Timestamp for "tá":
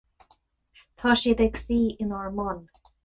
1.01-1.13